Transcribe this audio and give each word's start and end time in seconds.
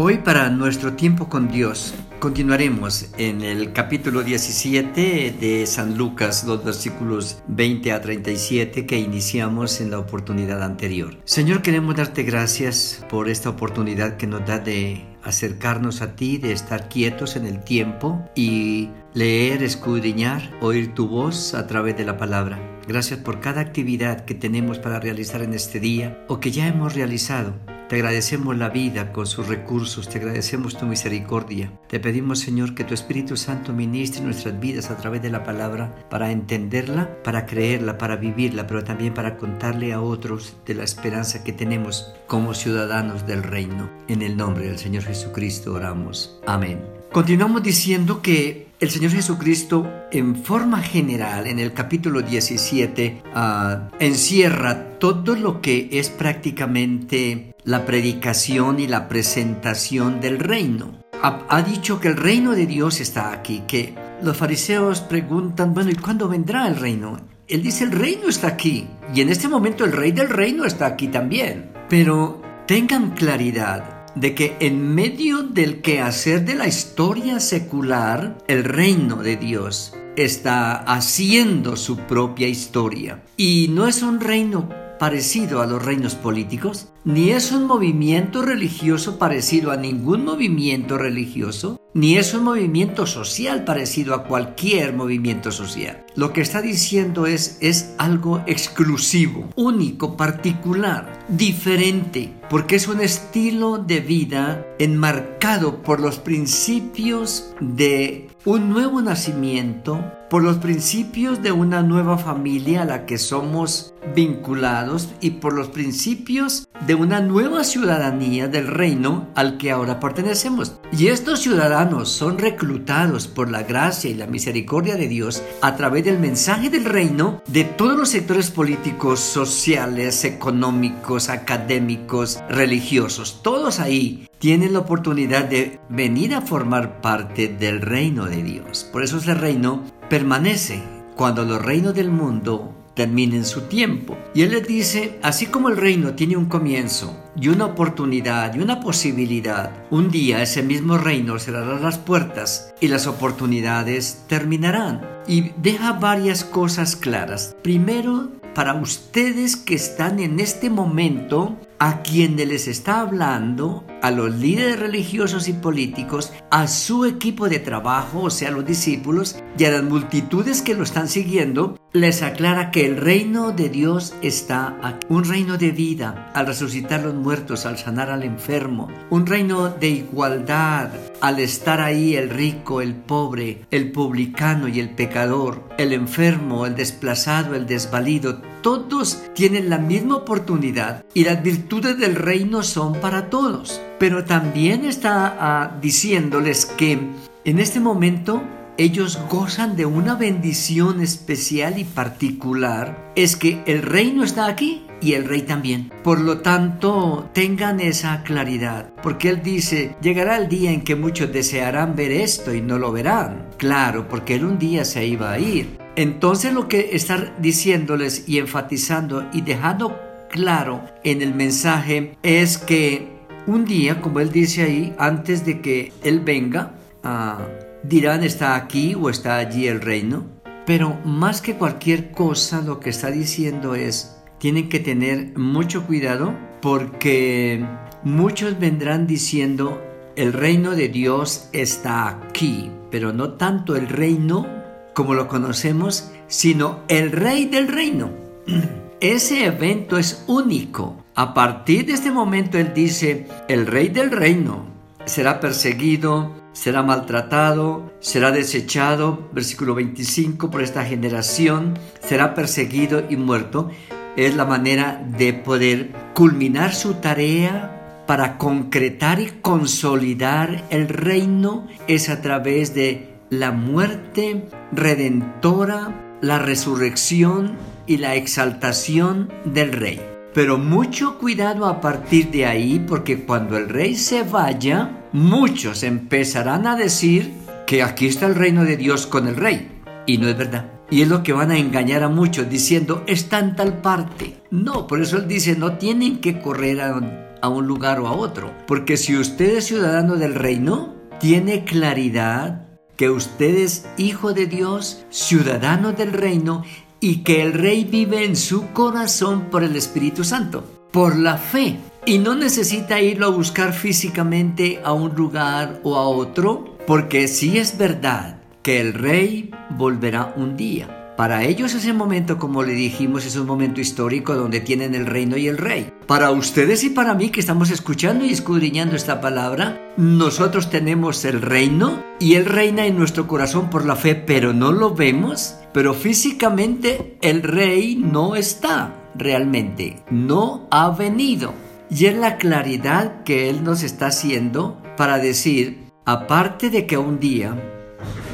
Hoy 0.00 0.18
para 0.18 0.48
nuestro 0.48 0.92
tiempo 0.92 1.28
con 1.28 1.48
Dios 1.48 1.92
continuaremos 2.20 3.10
en 3.18 3.42
el 3.42 3.72
capítulo 3.72 4.22
17 4.22 5.34
de 5.40 5.66
San 5.66 5.98
Lucas, 5.98 6.44
los 6.44 6.64
versículos 6.64 7.42
20 7.48 7.90
a 7.90 8.00
37 8.00 8.86
que 8.86 8.96
iniciamos 8.96 9.80
en 9.80 9.90
la 9.90 9.98
oportunidad 9.98 10.62
anterior. 10.62 11.16
Señor, 11.24 11.62
queremos 11.62 11.96
darte 11.96 12.22
gracias 12.22 13.04
por 13.10 13.28
esta 13.28 13.50
oportunidad 13.50 14.16
que 14.18 14.28
nos 14.28 14.46
da 14.46 14.60
de 14.60 15.04
acercarnos 15.24 16.00
a 16.00 16.14
ti, 16.14 16.38
de 16.38 16.52
estar 16.52 16.88
quietos 16.88 17.34
en 17.34 17.46
el 17.46 17.64
tiempo 17.64 18.24
y 18.36 18.90
leer, 19.14 19.64
escudriñar, 19.64 20.56
oír 20.60 20.94
tu 20.94 21.08
voz 21.08 21.54
a 21.54 21.66
través 21.66 21.96
de 21.96 22.04
la 22.04 22.16
palabra. 22.16 22.60
Gracias 22.86 23.18
por 23.18 23.40
cada 23.40 23.62
actividad 23.62 24.24
que 24.24 24.36
tenemos 24.36 24.78
para 24.78 25.00
realizar 25.00 25.42
en 25.42 25.54
este 25.54 25.80
día 25.80 26.24
o 26.28 26.38
que 26.38 26.52
ya 26.52 26.68
hemos 26.68 26.94
realizado 26.94 27.54
te 27.88 27.96
agradecemos 27.96 28.56
la 28.56 28.68
vida 28.68 29.12
con 29.12 29.26
sus 29.26 29.48
recursos, 29.48 30.08
te 30.08 30.18
agradecemos 30.18 30.76
tu 30.76 30.86
misericordia. 30.86 31.72
Te 31.88 31.98
pedimos, 31.98 32.40
Señor, 32.40 32.74
que 32.74 32.84
tu 32.84 32.92
Espíritu 32.92 33.36
Santo 33.36 33.72
ministre 33.72 34.22
nuestras 34.22 34.60
vidas 34.60 34.90
a 34.90 34.96
través 34.98 35.22
de 35.22 35.30
la 35.30 35.42
palabra 35.42 36.06
para 36.10 36.30
entenderla, 36.30 37.22
para 37.22 37.46
creerla, 37.46 37.96
para 37.96 38.16
vivirla, 38.16 38.66
pero 38.66 38.84
también 38.84 39.14
para 39.14 39.36
contarle 39.36 39.92
a 39.92 40.02
otros 40.02 40.56
de 40.66 40.74
la 40.74 40.84
esperanza 40.84 41.42
que 41.44 41.52
tenemos 41.52 42.12
como 42.26 42.52
ciudadanos 42.52 43.26
del 43.26 43.42
reino. 43.42 43.88
En 44.06 44.20
el 44.20 44.36
nombre 44.36 44.66
del 44.66 44.78
Señor 44.78 45.04
Jesucristo 45.04 45.72
oramos. 45.72 46.38
Amén. 46.46 46.98
Continuamos 47.10 47.62
diciendo 47.62 48.20
que 48.20 48.68
el 48.80 48.90
Señor 48.90 49.12
Jesucristo, 49.12 49.90
en 50.12 50.36
forma 50.36 50.82
general, 50.82 51.46
en 51.46 51.58
el 51.58 51.72
capítulo 51.72 52.20
17, 52.20 53.22
ah, 53.34 53.88
encierra 53.98 54.98
todo 54.98 55.34
lo 55.34 55.60
que 55.62 55.88
es 55.92 56.10
prácticamente 56.10 57.54
la 57.68 57.84
predicación 57.84 58.80
y 58.80 58.86
la 58.86 59.08
presentación 59.08 60.22
del 60.22 60.38
reino. 60.38 61.02
Ha, 61.20 61.60
dicho 61.60 62.00
que 62.00 62.08
el 62.08 62.16
reino 62.16 62.52
de 62.52 62.64
Dios 62.64 62.98
está 62.98 63.30
aquí, 63.30 63.62
que 63.68 63.94
los 64.22 64.38
fariseos 64.38 65.02
preguntan, 65.02 65.74
bueno, 65.74 65.90
¿y 65.90 65.94
cuándo 65.94 66.28
vendrá 66.28 66.66
el 66.66 66.76
reino? 66.76 67.20
Él 67.46 67.62
dice, 67.62 67.84
el 67.84 67.92
reino 67.92 68.28
está 68.28 68.46
aquí, 68.46 68.86
y 69.14 69.20
en 69.20 69.28
este 69.28 69.48
momento 69.48 69.84
el 69.84 69.92
rey 69.92 70.12
del 70.12 70.30
reino 70.30 70.64
está 70.64 70.86
aquí 70.86 71.08
también. 71.08 71.70
Pero 71.90 72.40
tengan 72.66 73.10
claridad 73.10 74.06
de 74.14 74.34
que 74.34 74.56
en 74.60 74.94
medio 74.94 75.42
del 75.42 75.82
quehacer 75.82 76.46
de 76.46 76.54
la 76.54 76.68
historia 76.68 77.38
secular, 77.38 78.38
el 78.48 78.64
reino 78.64 79.16
de 79.16 79.36
Dios 79.36 79.92
está 80.16 80.72
haciendo 80.84 81.76
su 81.76 81.98
propia 81.98 82.48
historia. 82.48 83.22
Y 83.36 83.66
no 83.68 83.86
es 83.86 84.02
un 84.02 84.20
reino 84.20 84.70
parecido 84.98 85.62
a 85.62 85.66
los 85.66 85.82
reinos 85.82 86.14
políticos, 86.14 86.88
ni 87.04 87.30
es 87.30 87.52
un 87.52 87.66
movimiento 87.66 88.42
religioso 88.42 89.18
parecido 89.18 89.70
a 89.70 89.76
ningún 89.76 90.24
movimiento 90.24 90.98
religioso, 90.98 91.80
ni 91.94 92.16
es 92.16 92.34
un 92.34 92.44
movimiento 92.44 93.06
social 93.06 93.64
parecido 93.64 94.14
a 94.14 94.24
cualquier 94.24 94.94
movimiento 94.94 95.50
social. 95.50 96.04
Lo 96.14 96.32
que 96.32 96.40
está 96.40 96.60
diciendo 96.60 97.26
es, 97.26 97.58
es 97.60 97.94
algo 97.98 98.42
exclusivo, 98.46 99.48
único, 99.56 100.16
particular, 100.16 101.24
diferente, 101.28 102.34
porque 102.50 102.76
es 102.76 102.88
un 102.88 103.00
estilo 103.00 103.78
de 103.78 104.00
vida 104.00 104.66
enmarcado 104.78 105.82
por 105.82 106.00
los 106.00 106.18
principios 106.18 107.54
de 107.60 108.28
un 108.44 108.68
nuevo 108.70 109.02
nacimiento, 109.02 110.02
por 110.30 110.42
los 110.42 110.58
principios 110.58 111.42
de 111.42 111.52
una 111.52 111.82
nueva 111.82 112.18
familia 112.18 112.82
a 112.82 112.84
la 112.84 113.06
que 113.06 113.18
somos 113.18 113.94
vinculados 114.14 115.10
y 115.20 115.30
por 115.30 115.52
los 115.52 115.68
principios 115.68 116.68
de 116.88 116.94
una 116.94 117.20
nueva 117.20 117.64
ciudadanía 117.64 118.48
del 118.48 118.66
reino 118.66 119.28
al 119.34 119.58
que 119.58 119.70
ahora 119.70 120.00
pertenecemos. 120.00 120.80
Y 120.90 121.08
estos 121.08 121.40
ciudadanos 121.40 122.08
son 122.08 122.38
reclutados 122.38 123.28
por 123.28 123.50
la 123.50 123.62
gracia 123.62 124.08
y 124.08 124.14
la 124.14 124.26
misericordia 124.26 124.96
de 124.96 125.06
Dios 125.06 125.42
a 125.60 125.76
través 125.76 126.06
del 126.06 126.18
mensaje 126.18 126.70
del 126.70 126.86
reino 126.86 127.42
de 127.46 127.64
todos 127.64 127.94
los 127.94 128.08
sectores 128.08 128.50
políticos, 128.50 129.20
sociales, 129.20 130.24
económicos, 130.24 131.28
académicos, 131.28 132.40
religiosos. 132.48 133.42
Todos 133.42 133.80
ahí 133.80 134.26
tienen 134.38 134.72
la 134.72 134.78
oportunidad 134.78 135.44
de 135.44 135.78
venir 135.90 136.34
a 136.34 136.40
formar 136.40 137.02
parte 137.02 137.48
del 137.48 137.82
reino 137.82 138.24
de 138.24 138.42
Dios. 138.42 138.88
Por 138.90 139.02
eso 139.02 139.18
ese 139.18 139.34
reino 139.34 139.84
permanece 140.08 140.82
cuando 141.16 141.44
los 141.44 141.62
reinos 141.62 141.94
del 141.94 142.10
mundo 142.10 142.77
terminen 142.98 143.44
su 143.44 143.60
tiempo. 143.68 144.18
Y 144.34 144.42
él 144.42 144.50
les 144.50 144.66
dice, 144.66 145.20
así 145.22 145.46
como 145.46 145.68
el 145.68 145.76
reino 145.76 146.14
tiene 146.14 146.36
un 146.36 146.46
comienzo 146.46 147.16
y 147.40 147.46
una 147.46 147.66
oportunidad 147.66 148.56
y 148.56 148.58
una 148.58 148.80
posibilidad, 148.80 149.70
un 149.92 150.10
día 150.10 150.42
ese 150.42 150.64
mismo 150.64 150.98
reino 150.98 151.38
cerrará 151.38 151.78
las 151.78 151.96
puertas 151.96 152.74
y 152.80 152.88
las 152.88 153.06
oportunidades 153.06 154.24
terminarán. 154.26 155.06
Y 155.28 155.52
deja 155.58 155.92
varias 155.92 156.42
cosas 156.42 156.96
claras. 156.96 157.54
Primero, 157.62 158.32
para 158.52 158.74
ustedes 158.74 159.54
que 159.54 159.76
están 159.76 160.18
en 160.18 160.40
este 160.40 160.68
momento 160.68 161.56
a 161.78 162.02
quienes 162.02 162.48
les 162.48 162.68
está 162.68 163.00
hablando, 163.00 163.84
a 164.02 164.10
los 164.10 164.34
líderes 164.34 164.78
religiosos 164.78 165.48
y 165.48 165.52
políticos, 165.52 166.32
a 166.50 166.66
su 166.66 167.04
equipo 167.04 167.48
de 167.48 167.58
trabajo, 167.58 168.22
o 168.22 168.30
sea, 168.30 168.50
los 168.50 168.64
discípulos, 168.64 169.36
y 169.56 169.64
a 169.64 169.70
las 169.70 169.82
multitudes 169.82 170.62
que 170.62 170.74
lo 170.74 170.82
están 170.82 171.08
siguiendo, 171.08 171.76
les 171.92 172.22
aclara 172.22 172.70
que 172.70 172.84
el 172.84 172.96
reino 172.96 173.52
de 173.52 173.68
Dios 173.68 174.14
está 174.22 174.76
aquí. 174.82 175.06
Un 175.08 175.24
reino 175.24 175.56
de 175.56 175.70
vida 175.70 176.30
al 176.34 176.46
resucitar 176.46 177.02
los 177.02 177.14
muertos, 177.14 177.64
al 177.64 177.78
sanar 177.78 178.10
al 178.10 178.24
enfermo. 178.24 178.88
Un 179.10 179.26
reino 179.26 179.68
de 179.70 179.88
igualdad 179.88 180.90
al 181.20 181.40
estar 181.40 181.80
ahí 181.80 182.14
el 182.14 182.30
rico, 182.30 182.80
el 182.80 182.94
pobre, 182.94 183.66
el 183.70 183.90
publicano 183.90 184.68
y 184.68 184.80
el 184.80 184.90
pecador, 184.90 185.68
el 185.78 185.92
enfermo, 185.92 186.66
el 186.66 186.76
desplazado, 186.76 187.54
el 187.54 187.66
desvalido. 187.66 188.42
Todos 188.62 189.22
tienen 189.34 189.70
la 189.70 189.78
misma 189.78 190.16
oportunidad 190.16 191.04
y 191.14 191.24
las 191.24 191.42
virtudes 191.42 191.98
del 191.98 192.16
reino 192.16 192.62
son 192.62 192.94
para 192.94 193.30
todos. 193.30 193.80
Pero 193.98 194.24
también 194.24 194.84
está 194.84 195.36
ah, 195.38 195.78
diciéndoles 195.80 196.66
que 196.66 196.98
en 197.44 197.58
este 197.58 197.80
momento 197.80 198.42
ellos 198.78 199.18
gozan 199.28 199.76
de 199.76 199.86
una 199.86 200.14
bendición 200.14 201.00
especial 201.00 201.78
y 201.78 201.84
particular, 201.84 203.12
es 203.16 203.34
que 203.34 203.60
el 203.66 203.82
reino 203.82 204.22
está 204.22 204.46
aquí 204.46 204.86
y 205.00 205.14
el 205.14 205.24
rey 205.24 205.42
también. 205.42 205.90
Por 206.04 206.20
lo 206.20 206.38
tanto, 206.38 207.28
tengan 207.32 207.80
esa 207.80 208.22
claridad, 208.22 208.90
porque 209.02 209.30
él 209.30 209.42
dice, 209.42 209.96
llegará 210.00 210.36
el 210.36 210.48
día 210.48 210.70
en 210.70 210.82
que 210.82 210.94
muchos 210.94 211.32
desearán 211.32 211.96
ver 211.96 212.12
esto 212.12 212.54
y 212.54 212.60
no 212.60 212.78
lo 212.78 212.92
verán. 212.92 213.48
Claro, 213.56 214.08
porque 214.08 214.36
él 214.36 214.44
un 214.44 214.60
día 214.60 214.84
se 214.84 215.04
iba 215.06 215.32
a 215.32 215.40
ir. 215.40 215.76
Entonces 215.98 216.52
lo 216.52 216.68
que 216.68 216.90
está 216.92 217.34
diciéndoles 217.40 218.28
y 218.28 218.38
enfatizando 218.38 219.28
y 219.32 219.40
dejando 219.40 219.98
claro 220.30 220.84
en 221.02 221.22
el 221.22 221.34
mensaje 221.34 222.16
es 222.22 222.56
que 222.56 223.08
un 223.48 223.64
día, 223.64 224.00
como 224.00 224.20
él 224.20 224.30
dice 224.30 224.62
ahí, 224.62 224.94
antes 224.96 225.44
de 225.44 225.60
que 225.60 225.92
él 226.04 226.20
venga, 226.20 226.76
a 227.02 227.48
dirán 227.82 228.22
está 228.22 228.54
aquí 228.54 228.94
o 228.94 229.10
está 229.10 229.38
allí 229.38 229.66
el 229.66 229.80
reino, 229.80 230.24
pero 230.66 230.96
más 231.04 231.40
que 231.40 231.54
cualquier 231.54 232.12
cosa 232.12 232.60
lo 232.60 232.78
que 232.78 232.90
está 232.90 233.10
diciendo 233.10 233.74
es, 233.74 234.22
tienen 234.38 234.68
que 234.68 234.78
tener 234.78 235.36
mucho 235.36 235.84
cuidado 235.84 236.32
porque 236.62 237.66
muchos 238.04 238.56
vendrán 238.60 239.08
diciendo, 239.08 239.82
el 240.14 240.32
reino 240.32 240.76
de 240.76 240.90
Dios 240.90 241.48
está 241.52 242.08
aquí, 242.08 242.70
pero 242.88 243.12
no 243.12 243.32
tanto 243.32 243.74
el 243.74 243.88
reino 243.88 244.57
como 244.98 245.14
lo 245.14 245.28
conocemos, 245.28 246.10
sino 246.26 246.80
el 246.88 247.12
rey 247.12 247.44
del 247.44 247.68
reino. 247.68 248.10
Ese 249.00 249.44
evento 249.44 249.96
es 249.96 250.24
único. 250.26 251.04
A 251.14 251.34
partir 251.34 251.86
de 251.86 251.92
este 251.92 252.10
momento 252.10 252.58
él 252.58 252.72
dice, 252.74 253.28
el 253.46 253.68
rey 253.68 253.90
del 253.90 254.10
reino 254.10 254.66
será 255.04 255.38
perseguido, 255.38 256.32
será 256.52 256.82
maltratado, 256.82 257.92
será 258.00 258.32
desechado, 258.32 259.28
versículo 259.32 259.76
25, 259.76 260.50
por 260.50 260.62
esta 260.62 260.84
generación, 260.84 261.78
será 262.00 262.34
perseguido 262.34 263.04
y 263.08 263.14
muerto. 263.14 263.70
Es 264.16 264.34
la 264.34 264.46
manera 264.46 265.00
de 265.16 265.32
poder 265.32 265.92
culminar 266.12 266.74
su 266.74 266.94
tarea 266.94 268.02
para 268.08 268.36
concretar 268.36 269.20
y 269.20 269.26
consolidar 269.42 270.64
el 270.70 270.88
reino 270.88 271.68
es 271.86 272.08
a 272.08 272.22
través 272.22 272.74
de 272.74 273.07
la 273.30 273.52
muerte 273.52 274.48
redentora, 274.72 276.16
la 276.20 276.38
resurrección 276.38 277.56
y 277.86 277.98
la 277.98 278.14
exaltación 278.14 279.32
del 279.44 279.72
rey. 279.72 280.00
Pero 280.34 280.58
mucho 280.58 281.18
cuidado 281.18 281.66
a 281.66 281.80
partir 281.80 282.30
de 282.30 282.46
ahí 282.46 282.84
porque 282.86 283.24
cuando 283.24 283.56
el 283.56 283.68
rey 283.68 283.96
se 283.96 284.22
vaya, 284.22 285.04
muchos 285.12 285.82
empezarán 285.82 286.66
a 286.66 286.76
decir 286.76 287.32
que 287.66 287.82
aquí 287.82 288.06
está 288.06 288.26
el 288.26 288.34
reino 288.34 288.64
de 288.64 288.76
Dios 288.76 289.06
con 289.06 289.26
el 289.26 289.36
rey. 289.36 289.80
Y 290.06 290.18
no 290.18 290.28
es 290.28 290.36
verdad. 290.36 290.72
Y 290.90 291.02
es 291.02 291.08
lo 291.08 291.22
que 291.22 291.32
van 291.32 291.50
a 291.50 291.58
engañar 291.58 292.02
a 292.02 292.08
muchos 292.08 292.48
diciendo, 292.48 293.04
está 293.06 293.40
en 293.40 293.56
tal 293.56 293.82
parte. 293.82 294.36
No, 294.50 294.86
por 294.86 295.02
eso 295.02 295.18
él 295.18 295.28
dice, 295.28 295.54
no 295.56 295.76
tienen 295.76 296.20
que 296.20 296.40
correr 296.40 296.80
a 296.80 297.28
a 297.40 297.48
un 297.48 297.66
lugar 297.66 298.00
o 298.00 298.08
a 298.08 298.12
otro. 298.12 298.52
Porque 298.66 298.96
si 298.96 299.16
usted 299.16 299.56
es 299.56 299.66
ciudadano 299.66 300.16
del 300.16 300.34
reino, 300.34 300.94
tiene 301.20 301.64
claridad 301.64 302.67
que 302.98 303.08
usted 303.08 303.56
es 303.58 303.86
hijo 303.96 304.34
de 304.34 304.46
Dios, 304.46 305.06
ciudadano 305.08 305.92
del 305.92 306.12
reino 306.12 306.64
y 306.98 307.18
que 307.18 307.42
el 307.42 307.52
rey 307.52 307.84
vive 307.84 308.24
en 308.24 308.34
su 308.34 308.72
corazón 308.72 309.46
por 309.50 309.62
el 309.62 309.76
Espíritu 309.76 310.24
Santo, 310.24 310.64
por 310.90 311.16
la 311.16 311.38
fe. 311.38 311.78
Y 312.04 312.18
no 312.18 312.34
necesita 312.34 313.00
irlo 313.00 313.26
a 313.26 313.30
buscar 313.30 313.72
físicamente 313.72 314.80
a 314.84 314.92
un 314.92 315.14
lugar 315.14 315.80
o 315.84 315.94
a 315.96 316.08
otro, 316.08 316.76
porque 316.88 317.28
si 317.28 317.58
es 317.58 317.78
verdad 317.78 318.42
que 318.62 318.80
el 318.80 318.94
rey 318.94 319.52
volverá 319.70 320.34
un 320.36 320.56
día. 320.56 320.97
Para 321.18 321.42
ellos 321.42 321.74
ese 321.74 321.92
momento, 321.92 322.38
como 322.38 322.62
le 322.62 322.74
dijimos, 322.74 323.26
es 323.26 323.34
un 323.34 323.44
momento 323.44 323.80
histórico 323.80 324.36
donde 324.36 324.60
tienen 324.60 324.94
el 324.94 325.04
reino 325.04 325.36
y 325.36 325.48
el 325.48 325.58
rey. 325.58 325.92
Para 326.06 326.30
ustedes 326.30 326.84
y 326.84 326.90
para 326.90 327.14
mí 327.14 327.30
que 327.30 327.40
estamos 327.40 327.72
escuchando 327.72 328.24
y 328.24 328.30
escudriñando 328.30 328.94
esta 328.94 329.20
palabra, 329.20 329.92
nosotros 329.96 330.70
tenemos 330.70 331.24
el 331.24 331.42
reino 331.42 332.04
y 332.20 332.34
Él 332.34 332.44
reina 332.44 332.86
en 332.86 332.96
nuestro 332.96 333.26
corazón 333.26 333.68
por 333.68 333.84
la 333.84 333.96
fe, 333.96 334.14
pero 334.14 334.52
no 334.52 334.70
lo 334.70 334.94
vemos. 334.94 335.56
Pero 335.72 335.92
físicamente 335.92 337.18
el 337.20 337.42
rey 337.42 337.96
no 337.96 338.36
está 338.36 339.10
realmente, 339.16 340.04
no 340.12 340.68
ha 340.70 340.90
venido. 340.90 341.52
Y 341.90 342.06
es 342.06 342.16
la 342.16 342.36
claridad 342.36 343.24
que 343.24 343.50
Él 343.50 343.64
nos 343.64 343.82
está 343.82 344.06
haciendo 344.06 344.80
para 344.96 345.18
decir, 345.18 345.90
aparte 346.04 346.70
de 346.70 346.86
que 346.86 346.96
un 346.96 347.18
día 347.18 347.60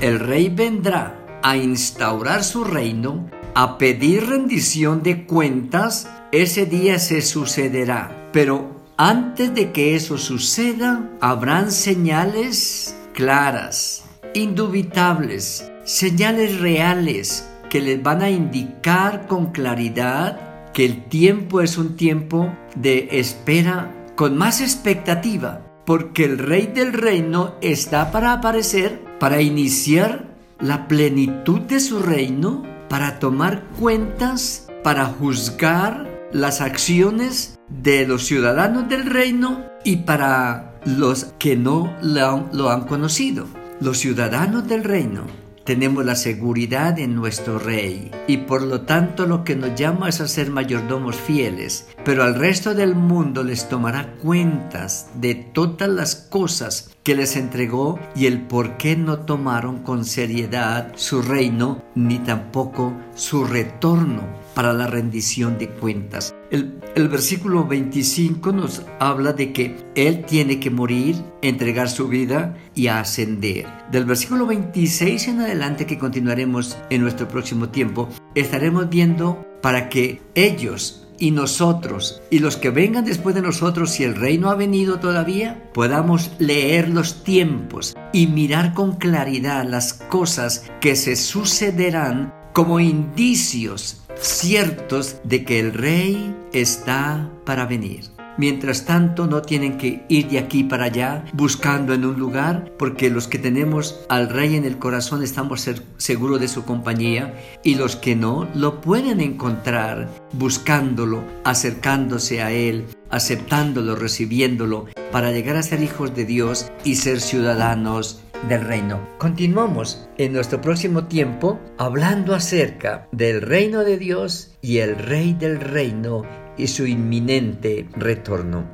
el 0.03 0.21
rey 0.21 0.51
vendrá 0.51 1.24
a 1.45 1.59
instaurar 1.59 2.43
su 2.43 2.65
reino, 2.65 3.29
a 3.55 3.77
pedir 3.77 4.27
rendición 4.27 5.03
de 5.03 5.27
cuentas, 5.27 6.09
ese 6.33 6.65
día 6.65 6.99
se 6.99 7.21
sucederá. 7.21 8.31
Pero 8.33 8.81
antes 8.97 9.55
de 9.55 9.71
que 9.71 9.95
eso 9.95 10.17
suceda, 10.17 11.11
habrán 11.21 11.71
señales 11.71 12.97
claras, 13.13 14.07
indubitables, 14.33 15.71
señales 15.85 16.61
reales 16.61 17.47
que 17.69 17.83
les 17.83 18.03
van 18.03 18.23
a 18.23 18.31
indicar 18.31 19.27
con 19.27 19.53
claridad 19.53 20.73
que 20.73 20.87
el 20.87 21.05
tiempo 21.11 21.61
es 21.61 21.77
un 21.77 21.95
tiempo 21.97 22.57
de 22.75 23.09
espera 23.11 23.95
con 24.17 24.39
más 24.39 24.63
expectativa, 24.63 25.61
porque 25.85 26.25
el 26.25 26.39
rey 26.39 26.73
del 26.75 26.95
reino 26.95 27.57
está 27.61 28.11
para 28.11 28.33
aparecer, 28.33 28.99
para 29.21 29.43
iniciar 29.43 30.34
la 30.61 30.89
plenitud 30.89 31.61
de 31.61 31.81
su 31.81 32.01
reino 32.01 32.63
para 32.89 33.19
tomar 33.19 33.65
cuentas, 33.81 34.69
para 34.83 35.07
juzgar 35.07 36.29
las 36.33 36.61
acciones 36.61 37.59
de 37.69 38.07
los 38.07 38.25
ciudadanos 38.25 38.89
del 38.89 39.07
reino 39.07 39.65
y 39.85 39.99
para 39.99 40.75
los 40.85 41.35
que 41.39 41.57
no 41.57 41.95
lo 42.03 42.71
han, 42.71 42.83
conocido. 42.83 43.47
Los 43.81 43.99
ciudadanos 43.99 44.69
del 44.69 44.85
reino 44.85 45.23
tenemos 45.65 46.05
la 46.05 46.15
seguridad 46.15 46.99
en 46.99 47.15
nuestro 47.15 47.59
Rey 47.59 48.11
y 48.27 48.39
por 48.39 48.63
lo 48.63 48.83
tanto 48.83 49.27
lo 49.27 49.45
que 49.45 49.57
nos 49.57 49.75
llama 49.75 50.09
es 50.09 50.21
a 50.21 50.29
ser 50.29 50.51
mayordomos 50.51 51.17
fieles, 51.17 51.89
pero 52.05 52.23
al 52.23 52.35
resto 52.35 52.75
del 52.75 52.95
mundo 52.95 53.43
les 53.43 53.69
tomará 53.69 54.15
cuentas 54.23 55.09
de 55.15 55.35
todas 55.35 55.89
las 55.89 56.15
cosas 56.15 56.91
que 57.03 57.15
les 57.15 57.37
entregó 57.37 57.99
y 58.15 58.27
el 58.27 58.43
por 58.43 58.77
qué 58.77 58.97
no 58.97 59.21
tomaron 59.21 59.83
con 59.83 60.05
seriedad 60.05 60.93
su 60.97 61.23
reino 61.23 61.83
ni 61.95 62.19
tampoco 62.19 62.95
su 63.15 63.45
retorno 63.45 64.23
para 64.55 64.73
la 64.73 64.87
rendición 64.87 65.59
de 65.59 65.69
cuentas. 65.69 66.35
El, 66.51 67.09
versículo 67.09 67.67
25 67.67 68.53
nos 68.53 68.83
habla 69.01 69.33
de 69.33 69.53
que 69.53 69.77
Él 69.97 70.25
tiene 70.25 70.61
que 70.61 70.71
morir, 70.71 71.17
entregar 71.43 71.89
su 71.89 72.09
vida 72.09 72.57
y 72.75 72.87
ascender. 72.87 73.67
Del 73.91 74.05
versículo 74.05 74.47
26 74.47 75.29
en 75.29 75.41
adelante 75.41 75.87
que 75.87 75.99
continuaremos 75.99 76.79
en 76.91 77.03
nuestro 77.03 77.27
próximo 77.27 77.71
tiempo, 77.71 78.09
estaremos 78.35 78.89
viendo 78.89 79.45
para 79.61 79.89
que 79.89 80.23
ellos 80.35 81.04
y 81.19 81.31
nosotros 81.31 82.23
y 82.31 82.39
los 82.39 82.57
que 82.57 82.71
vengan 82.71 83.05
después 83.05 83.35
de 83.35 83.43
nosotros, 83.43 83.91
si 83.91 84.05
el 84.05 84.15
reino 84.15 84.51
ha 84.51 84.55
venido 84.55 85.01
todavía, 85.01 85.71
podamos 85.73 86.31
leer 86.39 86.89
los 86.89 87.25
tiempos 87.25 87.97
y 88.13 88.27
mirar 88.27 88.75
con 88.75 88.97
claridad 88.97 89.65
las 89.65 89.95
cosas 89.95 90.71
que 90.81 90.97
se 90.97 91.17
sucederán 91.17 92.33
como 92.53 92.81
indicios 92.81 94.05
ciertos 94.17 95.17
de 95.25 95.45
que 95.45 95.61
el 95.61 95.73
rey 95.73 96.35
está 96.53 97.31
para 97.45 97.67
venir. 97.67 98.14
Mientras 98.37 98.85
tanto, 98.85 99.27
no 99.27 99.43
tienen 99.43 99.79
que 99.79 100.05
ir 100.09 100.29
de 100.29 100.39
aquí 100.39 100.65
para 100.65 100.87
allá 100.87 101.25
buscando 101.33 101.95
en 101.95 102.05
un 102.05 102.19
lugar, 102.19 102.73
porque 102.79 103.09
los 103.09 103.29
que 103.29 103.39
tenemos 103.39 104.01
al 104.09 104.29
Rey 104.29 104.57
en 104.57 104.65
el 104.65 104.79
corazón 104.79 105.23
estamos 105.23 105.69
seguros 105.99 106.41
de 106.41 106.49
su 106.49 106.65
compañía 106.65 107.35
y 107.63 107.77
los 107.77 107.95
que 107.95 108.17
no 108.17 108.49
lo 108.55 108.81
pueden 108.81 109.21
encontrar 109.21 110.09
buscándolo, 110.33 111.23
acercándose 111.45 112.43
a 112.43 112.51
Él, 112.51 112.87
aceptándolo, 113.11 113.95
recibiéndolo, 113.95 114.87
para 115.13 115.31
llegar 115.31 115.57
a 115.57 115.63
ser 115.63 115.81
hijos 115.83 116.15
de 116.17 116.25
Dios 116.25 116.73
y 116.83 116.97
ser 116.97 117.21
ciudadanos 117.21 118.21
del 118.49 118.63
reino. 118.63 119.01
Continuamos 119.19 120.09
en 120.19 120.33
nuestro 120.33 120.61
próximo 120.61 121.05
tiempo 121.05 121.61
hablando 121.79 122.35
acerca 122.35 123.07
del 123.13 123.41
reino 123.41 123.85
de 123.85 123.97
Dios 123.97 124.57
y 124.61 124.79
el 124.79 124.97
rey 124.97 125.35
del 125.35 125.61
reino 125.61 126.25
y 126.57 126.67
su 126.69 126.87
inminente 126.87 127.87
retorno. 127.97 128.74